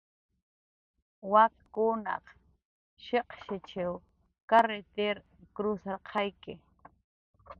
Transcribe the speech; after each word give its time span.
Wakkunaq 1.31 2.25
shiq'shichw 3.05 3.93
karritir 4.49 5.17
krusarqayawi 5.55 6.53